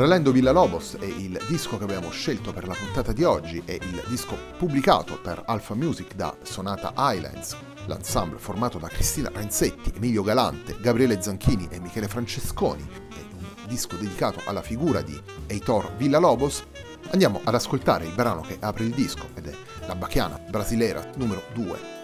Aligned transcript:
Relendo 0.00 0.32
Villalobos 0.32 0.96
è 0.98 1.04
il 1.04 1.38
disco 1.46 1.76
che 1.76 1.84
abbiamo 1.84 2.08
scelto 2.08 2.54
per 2.54 2.66
la 2.66 2.72
puntata 2.72 3.12
di 3.12 3.22
oggi, 3.22 3.60
è 3.66 3.72
il 3.72 4.02
disco 4.06 4.34
pubblicato 4.56 5.20
per 5.20 5.42
Alpha 5.44 5.74
Music 5.74 6.14
da 6.14 6.34
Sonata 6.40 6.94
Islands, 6.96 7.54
l'ensemble 7.84 8.38
formato 8.38 8.78
da 8.78 8.88
Cristina 8.88 9.30
Renzetti, 9.30 9.92
Emilio 9.94 10.22
Galante, 10.22 10.78
Gabriele 10.80 11.20
Zanchini 11.20 11.68
e 11.70 11.80
Michele 11.80 12.08
Francesconi, 12.08 12.82
è 13.10 13.34
un 13.34 13.44
disco 13.68 13.96
dedicato 13.96 14.40
alla 14.46 14.62
figura 14.62 15.02
di 15.02 15.20
Heitor 15.46 15.94
Villalobos. 15.96 16.64
Andiamo 17.10 17.42
ad 17.44 17.54
ascoltare 17.54 18.06
il 18.06 18.14
brano 18.14 18.40
che 18.40 18.56
apre 18.58 18.84
il 18.84 18.94
disco 18.94 19.28
ed 19.34 19.48
è 19.48 19.54
la 19.86 19.96
Bachiana 19.96 20.40
Brasilera 20.48 21.10
numero 21.16 21.42
2 21.52 21.99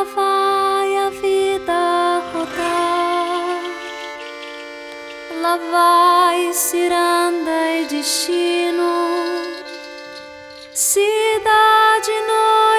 ela 0.00 0.04
vai 0.04 0.96
a 0.96 1.10
vida 1.10 2.22
rodar. 2.32 3.62
Lá 5.42 5.56
vai 5.56 6.52
ciranda 6.54 7.70
e 7.72 7.86
destino, 7.86 8.82
cidade 10.72 12.12
nova. 12.28 12.69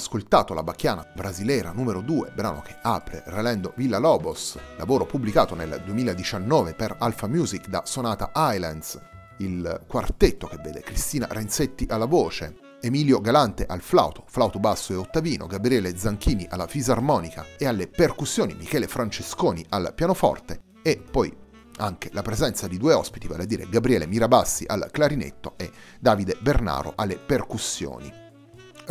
Ascoltato 0.00 0.54
la 0.54 0.62
Bacchiana 0.62 1.06
Brasilera 1.14 1.72
numero 1.72 2.00
2, 2.00 2.32
brano 2.34 2.62
che 2.62 2.74
apre 2.80 3.22
Relendo 3.26 3.74
Villa 3.76 3.98
Lobos, 3.98 4.58
lavoro 4.78 5.04
pubblicato 5.04 5.54
nel 5.54 5.82
2019 5.84 6.72
per 6.72 6.96
Alpha 6.98 7.26
Music 7.26 7.68
da 7.68 7.82
Sonata 7.84 8.32
Islands, 8.34 8.98
il 9.38 9.82
quartetto 9.86 10.46
che 10.46 10.56
vede 10.56 10.80
Cristina 10.80 11.26
Renzetti 11.30 11.86
alla 11.90 12.06
voce, 12.06 12.56
Emilio 12.80 13.20
Galante 13.20 13.66
al 13.66 13.82
flauto, 13.82 14.24
flauto 14.26 14.58
basso 14.58 14.94
e 14.94 14.96
ottavino, 14.96 15.46
Gabriele 15.46 15.94
Zanchini 15.98 16.46
alla 16.48 16.66
fisarmonica 16.66 17.44
e 17.58 17.66
alle 17.66 17.86
percussioni, 17.86 18.54
Michele 18.54 18.88
Francesconi 18.88 19.64
al 19.68 19.92
pianoforte 19.94 20.62
e 20.82 20.96
poi 20.96 21.30
anche 21.76 22.08
la 22.12 22.22
presenza 22.22 22.66
di 22.66 22.78
due 22.78 22.94
ospiti, 22.94 23.28
vale 23.28 23.42
a 23.42 23.46
dire 23.46 23.68
Gabriele 23.68 24.06
Mirabassi 24.06 24.64
al 24.66 24.88
clarinetto 24.90 25.54
e 25.58 25.70
Davide 26.00 26.38
Bernaro 26.40 26.94
alle 26.96 27.18
percussioni. 27.18 28.19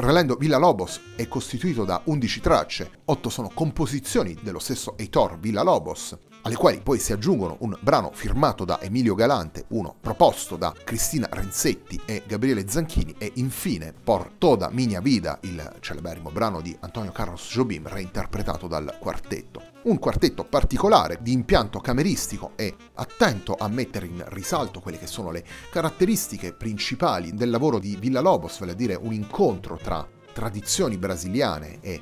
Relendo 0.01 0.35
Villa 0.35 0.57
Lobos 0.57 1.01
è 1.17 1.27
costituito 1.27 1.83
da 1.83 2.01
11 2.05 2.39
tracce, 2.39 2.89
8 3.03 3.29
sono 3.29 3.51
composizioni 3.53 4.33
dello 4.41 4.59
stesso 4.59 4.97
Heitor 4.97 5.37
Villa 5.37 5.61
Lobos, 5.61 6.17
alle 6.41 6.55
quali 6.55 6.79
poi 6.81 6.99
si 6.99 7.11
aggiungono 7.11 7.57
un 7.59 7.77
brano 7.81 8.11
firmato 8.13 8.63
da 8.65 8.79
Emilio 8.81 9.15
Galante, 9.15 9.65
uno 9.69 9.95
proposto 9.99 10.55
da 10.55 10.73
Cristina 10.83 11.27
Renzetti 11.29 11.99
e 12.05 12.23
Gabriele 12.25 12.67
Zanchini 12.67 13.15
e 13.17 13.31
infine 13.35 13.93
Por 14.03 14.31
Toda 14.37 14.69
Minha 14.71 15.01
Vida, 15.01 15.39
il 15.41 15.77
celeberrimo 15.79 16.29
brano 16.29 16.61
di 16.61 16.75
Antonio 16.79 17.11
Carlos 17.11 17.47
Jobim 17.51 17.87
reinterpretato 17.87 18.67
dal 18.67 18.97
quartetto. 18.99 19.61
Un 19.81 19.99
quartetto 19.99 20.43
particolare 20.43 21.19
di 21.21 21.31
impianto 21.31 21.79
cameristico 21.79 22.51
e 22.55 22.75
attento 22.95 23.55
a 23.57 23.67
mettere 23.67 24.05
in 24.05 24.23
risalto 24.27 24.79
quelle 24.79 24.99
che 24.99 25.07
sono 25.07 25.31
le 25.31 25.43
caratteristiche 25.69 26.53
principali 26.53 27.33
del 27.33 27.49
lavoro 27.49 27.79
di 27.79 27.95
Villa 27.95 28.21
Lobos, 28.21 28.59
vale 28.59 28.71
a 28.71 28.75
dire 28.75 28.95
un 28.95 29.13
incontro 29.13 29.77
tra 29.77 30.07
tradizioni 30.39 30.97
brasiliane 30.97 31.79
e 31.81 32.01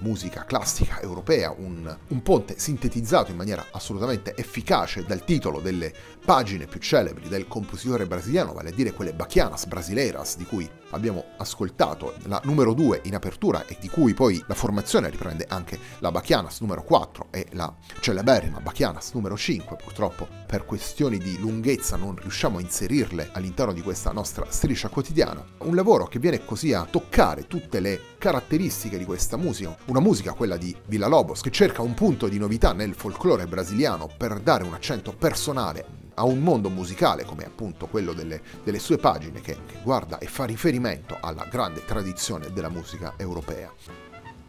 musica 0.00 0.44
classica 0.44 1.00
europea, 1.00 1.54
un, 1.56 1.96
un, 2.08 2.22
ponte 2.22 2.58
sintetizzato 2.58 3.30
in 3.30 3.36
maniera 3.36 3.66
assolutamente 3.72 4.34
efficace 4.36 5.04
dal 5.04 5.24
titolo 5.24 5.60
delle 5.60 5.92
pagine 6.24 6.66
più 6.66 6.80
celebri 6.80 7.28
del 7.28 7.46
compositore 7.46 8.06
brasiliano, 8.06 8.52
vale 8.52 8.70
a 8.70 8.72
dire 8.72 8.92
quelle 8.92 9.12
Bachianas 9.12 9.66
Brasileiras, 9.66 10.36
di 10.36 10.44
cui 10.44 10.68
abbiamo 10.90 11.24
ascoltato 11.36 12.14
la 12.24 12.40
numero 12.44 12.74
2 12.74 13.02
in 13.04 13.14
apertura 13.14 13.64
e 13.66 13.76
di 13.80 13.88
cui 13.88 14.14
poi 14.14 14.42
la 14.46 14.54
formazione 14.54 15.10
riprende 15.10 15.46
anche 15.48 15.78
la 15.98 16.10
Bachianas 16.10 16.60
numero 16.60 16.82
4 16.82 17.28
e 17.30 17.46
la 17.52 17.74
celeberrima 18.00 18.60
Bachianas 18.60 19.12
numero 19.12 19.36
5. 19.36 19.76
Purtroppo 19.76 20.28
per 20.46 20.64
questioni 20.64 21.18
di 21.18 21.38
lunghezza 21.38 21.96
non 21.96 22.16
riusciamo 22.16 22.58
a 22.58 22.60
inserirle 22.60 23.30
all'interno 23.32 23.72
di 23.72 23.82
questa 23.82 24.12
nostra 24.12 24.46
striscia 24.48 24.88
quotidiana. 24.88 25.44
Un 25.58 25.74
lavoro 25.74 26.06
che 26.06 26.18
viene 26.18 26.44
così 26.44 26.72
a 26.72 26.86
toccare 26.88 27.46
tutte 27.46 27.80
le 27.80 28.00
caratteristiche 28.18 28.98
di 28.98 29.04
questa 29.04 29.36
musica, 29.36 29.75
una 29.86 30.00
musica 30.00 30.32
quella 30.32 30.56
di 30.56 30.74
Villa 30.86 31.06
Lobos 31.06 31.40
che 31.40 31.50
cerca 31.50 31.82
un 31.82 31.94
punto 31.94 32.28
di 32.28 32.38
novità 32.38 32.72
nel 32.72 32.94
folklore 32.94 33.46
brasiliano 33.46 34.08
per 34.16 34.40
dare 34.40 34.64
un 34.64 34.74
accento 34.74 35.12
personale 35.12 36.04
a 36.14 36.24
un 36.24 36.40
mondo 36.40 36.68
musicale 36.68 37.24
come 37.24 37.44
appunto 37.44 37.86
quello 37.86 38.12
delle, 38.12 38.40
delle 38.64 38.78
sue 38.78 38.96
pagine 38.96 39.40
che, 39.40 39.58
che 39.66 39.80
guarda 39.82 40.18
e 40.18 40.26
fa 40.26 40.44
riferimento 40.44 41.16
alla 41.20 41.46
grande 41.50 41.84
tradizione 41.84 42.52
della 42.52 42.70
musica 42.70 43.14
europea. 43.16 43.72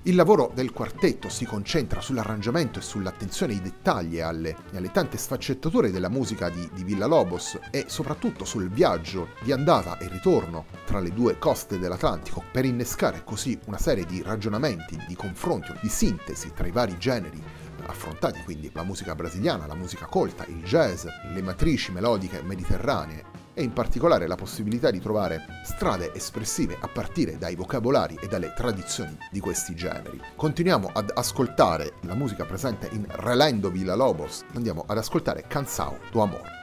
Il 0.04 0.16
lavoro 0.16 0.51
del 0.54 0.72
quartetto 0.72 1.27
si 1.27 1.44
concentra 1.44 2.00
sull'arrangiamento 2.00 2.80
e 2.80 2.82
sull'attenzione 2.82 3.54
ai 3.54 3.62
dettagli 3.62 4.18
e 4.18 4.22
alle, 4.22 4.56
alle 4.74 4.92
tante 4.92 5.18
sfaccettature 5.18 5.92
della 5.92 6.08
musica 6.08 6.50
di, 6.50 6.70
di, 6.74 6.84
Villa 6.84 7.08
Lobos 7.08 7.60
e 7.72 7.86
soprattutto 7.88 8.46
sul 8.46 8.70
viaggio 8.70 9.30
di 9.44 9.51
andata 9.51 9.98
e 9.98 10.08
ritorno 10.08 10.66
tra 10.86 11.00
le 11.00 11.12
due 11.12 11.38
coste 11.38 11.77
dell'Atlantico 11.77 12.42
per 12.51 12.63
innescare 12.63 13.24
così 13.25 13.60
una 13.66 13.77
serie 13.77 14.06
di 14.06 14.22
ragionamenti, 14.22 14.98
di 15.08 15.16
confronti, 15.16 15.74
di 15.82 15.89
sintesi 15.89 16.54
tra 16.54 16.68
i 16.68 16.72
vari 16.72 16.98
generi 16.98 17.44
affrontati 17.86 18.44
quindi 18.44 18.70
la 18.74 18.84
musica 18.84 19.16
brasiliana, 19.16 19.68
la 19.68 19.75
musica 19.75 20.06
colta, 20.06 20.46
il 20.48 20.63
jazz, 20.63 21.06
le 21.34 21.42
matrici 21.42 21.92
melodiche 21.92 22.42
mediterranee 22.42 23.37
e 23.58 23.64
in 23.64 23.74
particolare 23.74 24.28
la 24.28 24.36
possibilità 24.36 24.92
di 24.92 25.00
trovare 25.00 25.42
strade 25.64 26.14
espressive 26.14 26.78
a 26.80 26.88
partire 26.88 27.40
dai 27.40 27.56
vocabolari 27.56 28.16
e 28.22 28.28
dalle 28.28 28.54
tradizioni 28.56 29.18
di 29.32 29.40
questi 29.40 29.74
generi. 29.74 30.22
Continuiamo 30.36 30.92
ad 30.94 31.12
ascoltare 31.16 31.94
la 32.02 32.14
musica 32.14 32.46
presente 32.46 32.88
in 32.92 33.04
Relendo 33.10 33.72
Villa 33.72 33.96
Lobos, 33.96 34.46
andiamo 34.54 34.84
ad 34.88 35.00
ascoltare 35.00 35.46
Cansao 35.48 35.98
do 36.12 36.22
Amor. 36.22 36.57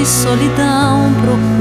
de 0.00 0.06
solidão 0.06 1.12
profunda. 1.20 1.59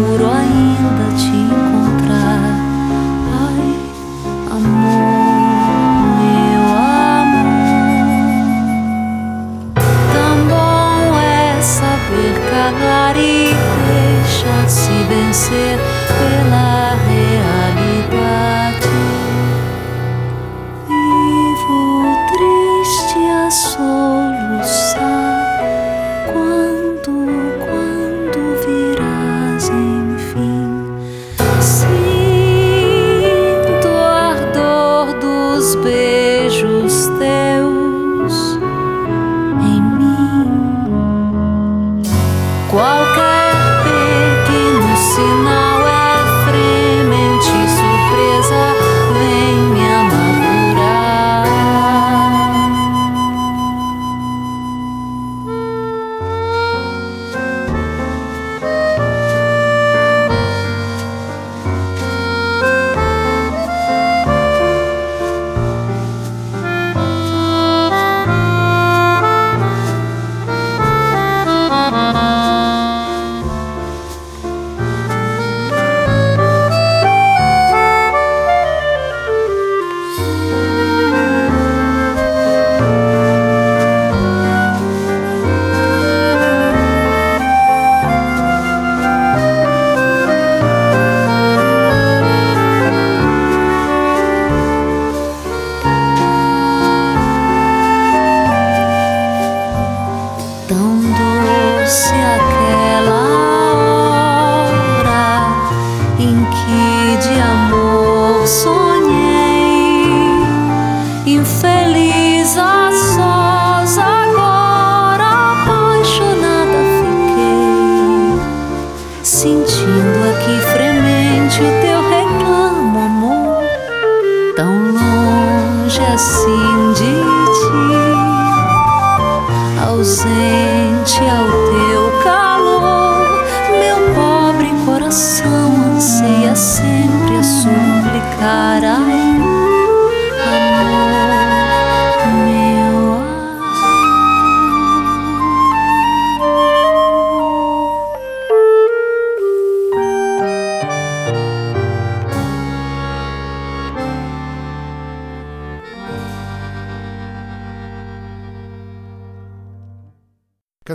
infeliz. 111.33 112.57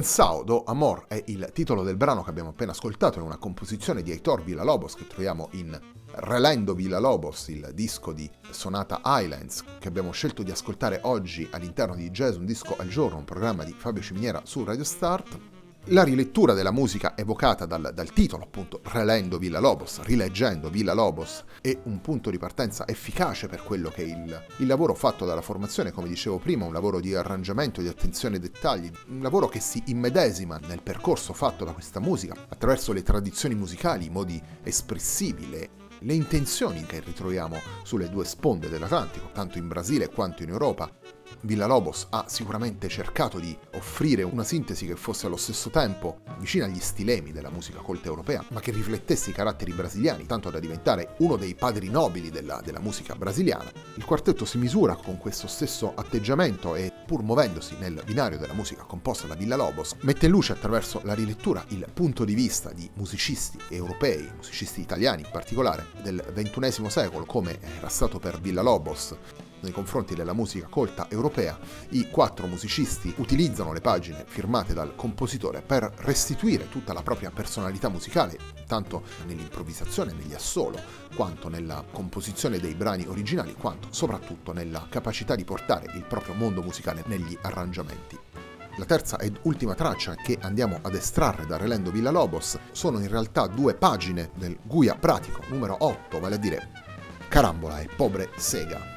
Cansao 0.04 0.42
do 0.42 0.64
Amor 0.64 1.06
è 1.08 1.22
il 1.28 1.48
titolo 1.54 1.82
del 1.82 1.96
brano 1.96 2.22
che 2.22 2.28
abbiamo 2.28 2.50
appena 2.50 2.72
ascoltato, 2.72 3.20
è 3.20 3.22
una 3.22 3.38
composizione 3.38 4.02
di 4.02 4.10
Heitor 4.10 4.44
Villa-Lobos 4.44 4.96
che 4.96 5.06
troviamo 5.06 5.48
in 5.52 5.80
Relendo 6.16 6.74
Villa-Lobos, 6.74 7.48
il 7.48 7.70
disco 7.72 8.12
di 8.12 8.30
Sonata 8.50 9.00
Islands 9.02 9.64
che 9.78 9.88
abbiamo 9.88 10.10
scelto 10.10 10.42
di 10.42 10.50
ascoltare 10.50 11.00
oggi 11.04 11.48
all'interno 11.50 11.94
di 11.94 12.10
Jazz 12.10 12.36
Un 12.36 12.44
Disco 12.44 12.76
al 12.76 12.88
Giorno, 12.88 13.16
un 13.16 13.24
programma 13.24 13.64
di 13.64 13.72
Fabio 13.72 14.02
Ciminiera 14.02 14.42
su 14.44 14.62
Radio 14.62 14.84
Start. 14.84 15.53
La 15.88 16.02
rilettura 16.02 16.54
della 16.54 16.70
musica 16.70 17.12
evocata 17.14 17.66
dal, 17.66 17.90
dal, 17.92 18.10
titolo, 18.10 18.44
appunto, 18.44 18.80
relendo 18.84 19.36
Villa 19.36 19.60
Lobos, 19.60 20.00
rileggendo 20.00 20.70
Villa 20.70 20.94
Lobos, 20.94 21.44
è 21.60 21.76
un 21.82 22.00
punto 22.00 22.30
di 22.30 22.38
partenza 22.38 22.88
efficace 22.88 23.48
per 23.48 23.62
quello 23.62 23.90
che 23.90 24.02
è 24.02 24.06
il, 24.06 24.44
il 24.60 24.66
lavoro 24.66 24.94
fatto 24.94 25.26
dalla 25.26 25.42
formazione, 25.42 25.92
come 25.92 26.08
dicevo 26.08 26.38
prima, 26.38 26.64
un 26.64 26.72
lavoro 26.72 27.00
di 27.00 27.14
arrangiamento, 27.14 27.82
di 27.82 27.88
attenzione 27.88 28.36
ai 28.36 28.40
dettagli, 28.40 28.90
un 29.08 29.20
lavoro 29.20 29.46
che 29.46 29.60
si 29.60 29.82
immedesima 29.88 30.58
nel 30.66 30.80
percorso 30.80 31.34
fatto 31.34 31.66
da 31.66 31.72
questa 31.72 32.00
musica, 32.00 32.34
attraverso 32.48 32.94
le 32.94 33.02
tradizioni 33.02 33.54
musicali, 33.54 34.06
i 34.06 34.10
modi 34.10 34.42
espressivi, 34.62 35.50
le, 35.50 35.68
le 35.98 36.14
intenzioni 36.14 36.84
che 36.86 37.00
ritroviamo 37.00 37.60
sulle 37.82 38.08
due 38.08 38.24
sponde 38.24 38.70
dell'Atlantico, 38.70 39.28
tanto 39.34 39.58
in 39.58 39.68
Brasile 39.68 40.08
quanto 40.08 40.42
in 40.42 40.48
Europa, 40.48 40.90
Villalobos 41.44 42.06
ha 42.10 42.24
sicuramente 42.26 42.88
cercato 42.88 43.38
di 43.38 43.56
offrire 43.74 44.22
una 44.22 44.44
sintesi 44.44 44.86
che 44.86 44.96
fosse 44.96 45.26
allo 45.26 45.36
stesso 45.36 45.68
tempo 45.68 46.20
vicina 46.38 46.64
agli 46.64 46.80
stilemi 46.80 47.32
della 47.32 47.50
musica 47.50 47.80
colta 47.80 48.08
europea, 48.08 48.42
ma 48.50 48.60
che 48.60 48.72
riflettesse 48.72 49.30
i 49.30 49.34
caratteri 49.34 49.72
brasiliani, 49.72 50.24
tanto 50.24 50.50
da 50.50 50.58
diventare 50.58 51.16
uno 51.18 51.36
dei 51.36 51.54
padri 51.54 51.90
nobili 51.90 52.30
della, 52.30 52.60
della 52.64 52.80
musica 52.80 53.14
brasiliana. 53.14 53.70
Il 53.96 54.04
quartetto 54.04 54.46
si 54.46 54.56
misura 54.56 54.96
con 54.96 55.18
questo 55.18 55.46
stesso 55.46 55.92
atteggiamento 55.94 56.74
e, 56.74 56.90
pur 57.06 57.22
muovendosi 57.22 57.76
nel 57.78 58.02
binario 58.06 58.38
della 58.38 58.54
musica 58.54 58.84
composta 58.84 59.26
da 59.26 59.34
Villalobos, 59.34 59.96
mette 60.00 60.26
in 60.26 60.32
luce 60.32 60.52
attraverso 60.52 61.02
la 61.04 61.14
rilettura 61.14 61.62
il 61.68 61.86
punto 61.92 62.24
di 62.24 62.34
vista 62.34 62.72
di 62.72 62.90
musicisti 62.94 63.58
europei, 63.68 64.30
musicisti 64.34 64.80
italiani 64.80 65.22
in 65.22 65.28
particolare, 65.30 65.86
del 66.02 66.24
XXI 66.34 66.88
secolo, 66.88 67.26
come 67.26 67.58
era 67.76 67.88
stato 67.88 68.18
per 68.18 68.40
Villalobos 68.40 69.16
nei 69.64 69.72
confronti 69.72 70.14
della 70.14 70.32
musica 70.32 70.68
colta 70.68 71.08
europea, 71.10 71.58
i 71.90 72.08
quattro 72.08 72.46
musicisti 72.46 73.12
utilizzano 73.16 73.72
le 73.72 73.80
pagine 73.80 74.24
firmate 74.26 74.72
dal 74.72 74.94
compositore 74.94 75.62
per 75.62 75.90
restituire 75.96 76.68
tutta 76.68 76.92
la 76.92 77.02
propria 77.02 77.30
personalità 77.30 77.88
musicale, 77.88 78.38
tanto 78.66 79.02
nell'improvvisazione, 79.26 80.12
negli 80.12 80.34
assolo, 80.34 80.80
quanto 81.16 81.48
nella 81.48 81.84
composizione 81.90 82.60
dei 82.60 82.74
brani 82.74 83.06
originali, 83.06 83.54
quanto 83.54 83.88
soprattutto 83.90 84.52
nella 84.52 84.86
capacità 84.88 85.34
di 85.34 85.44
portare 85.44 85.90
il 85.94 86.04
proprio 86.04 86.34
mondo 86.34 86.62
musicale 86.62 87.02
negli 87.06 87.36
arrangiamenti. 87.40 88.18
La 88.76 88.84
terza 88.84 89.18
ed 89.18 89.38
ultima 89.42 89.74
traccia 89.74 90.14
che 90.16 90.36
andiamo 90.40 90.78
ad 90.82 90.94
estrarre 90.94 91.46
da 91.46 91.56
Relendo 91.56 91.92
Villa 91.92 92.10
Lobos 92.10 92.58
sono 92.72 92.98
in 92.98 93.08
realtà 93.08 93.46
due 93.46 93.74
pagine 93.74 94.30
del 94.34 94.58
Guia 94.62 94.96
Pratico 94.96 95.42
numero 95.48 95.76
8, 95.78 96.18
vale 96.18 96.34
a 96.34 96.38
dire 96.38 96.70
Carambola 97.28 97.80
e 97.80 97.88
Pobre 97.94 98.30
Sega. 98.36 98.93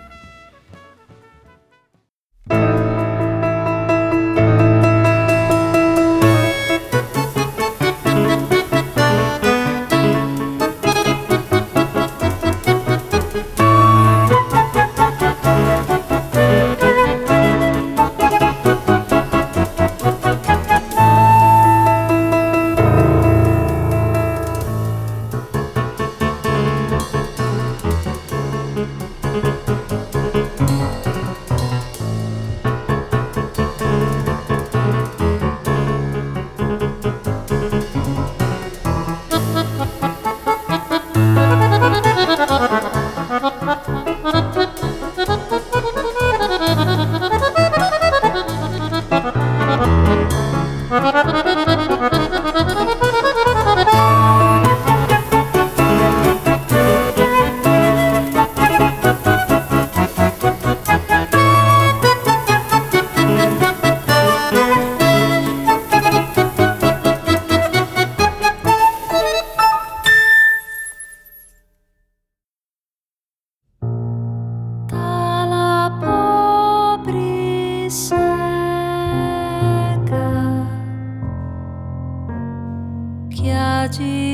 迹 83.87 84.26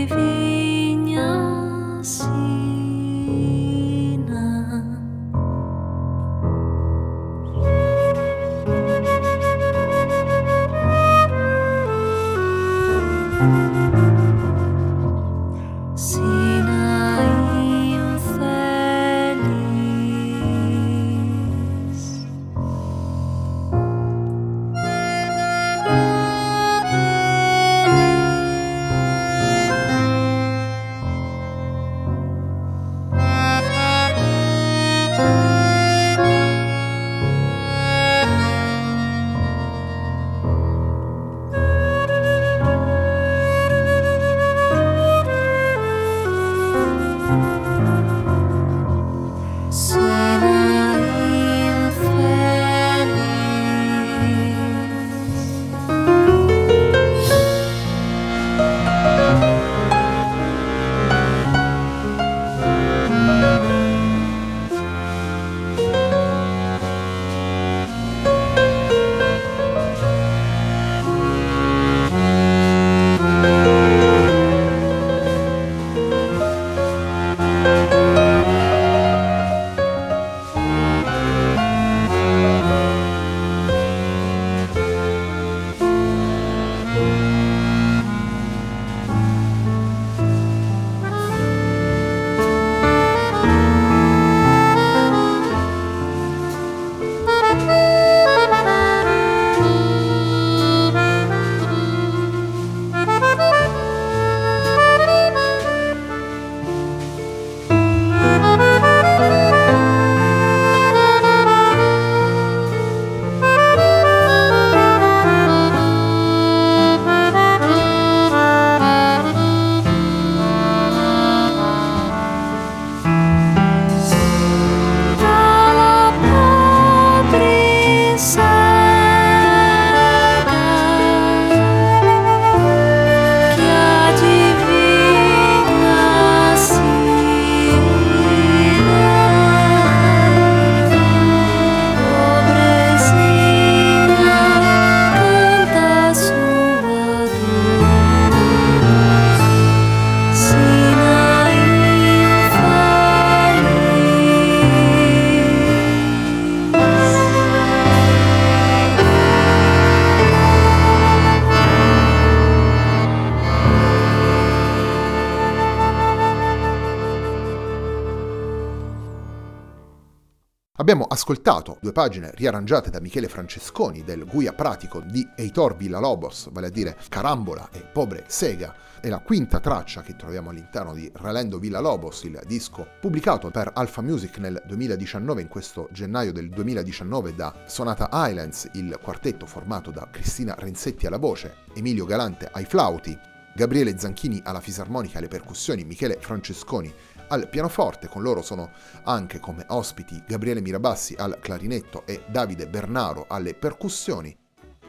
Abbiamo 170.83 171.05
ascoltato 171.05 171.77
due 171.79 171.93
pagine 171.93 172.31
riarrangiate 172.35 172.89
da 172.89 172.99
Michele 172.99 173.29
Francesconi 173.29 174.03
del 174.03 174.25
Guia 174.25 174.51
Pratico 174.51 174.99
di 174.99 175.25
Eitor 175.33 175.77
Villalobos, 175.77 176.49
vale 176.51 176.67
a 176.67 176.69
dire 176.69 176.97
Carambola 177.07 177.69
e 177.71 177.79
Pobre 177.79 178.25
Sega, 178.27 178.75
e 178.99 179.07
la 179.07 179.19
quinta 179.19 179.61
traccia 179.61 180.01
che 180.01 180.17
troviamo 180.17 180.49
all'interno 180.49 180.93
di 180.93 181.09
Relendo 181.15 181.57
Villalobos, 181.57 182.23
il 182.23 182.37
disco 182.45 182.85
pubblicato 182.99 183.49
per 183.49 183.71
Alpha 183.73 184.01
Music 184.01 184.39
nel 184.39 184.61
2019, 184.65 185.41
in 185.43 185.47
questo 185.47 185.87
gennaio 185.89 186.33
del 186.33 186.49
2019 186.49 187.33
da 187.33 187.63
Sonata 187.65 188.09
Islands, 188.11 188.67
il 188.73 188.99
quartetto 189.01 189.45
formato 189.45 189.89
da 189.89 190.09
Cristina 190.11 190.53
Renzetti 190.53 191.07
alla 191.07 191.17
voce, 191.17 191.59
Emilio 191.73 192.03
Galante 192.03 192.49
ai 192.51 192.65
flauti, 192.65 193.17
Gabriele 193.55 193.97
Zanchini 193.99 194.41
alla 194.43 194.59
fisarmonica 194.59 195.13
e 195.13 195.17
alle 195.19 195.27
percussioni, 195.27 195.85
Michele 195.85 196.17
Francesconi 196.19 196.91
al 197.27 197.49
pianoforte, 197.49 198.07
con 198.07 198.21
loro 198.21 198.41
sono 198.41 198.71
anche 199.03 199.39
come 199.39 199.65
ospiti 199.69 200.23
Gabriele 200.27 200.61
Mirabassi 200.61 201.15
al 201.17 201.39
clarinetto 201.39 202.05
e 202.05 202.23
Davide 202.27 202.67
Bernaro 202.67 203.25
alle 203.27 203.53
percussioni. 203.53 204.35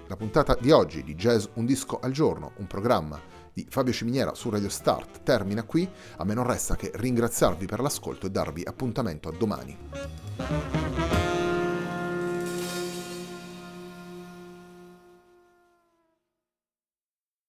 La 0.06 0.16
puntata 0.16 0.56
di 0.60 0.70
oggi 0.70 1.02
di 1.02 1.14
Jazz 1.14 1.46
Un 1.54 1.64
disco 1.64 1.98
al 2.00 2.12
giorno, 2.12 2.52
un 2.56 2.66
programma 2.66 3.18
di 3.52 3.66
Fabio 3.70 3.92
Ciminiera 3.92 4.34
su 4.34 4.50
Radio 4.50 4.68
Start, 4.68 5.22
termina 5.22 5.62
qui. 5.62 5.88
A 6.16 6.24
me 6.24 6.34
non 6.34 6.46
resta 6.46 6.76
che 6.76 6.90
ringraziarvi 6.92 7.66
per 7.66 7.80
l'ascolto 7.80 8.26
e 8.26 8.30
darvi 8.30 8.62
appuntamento 8.64 9.28
a 9.28 9.32
domani. 9.32 9.78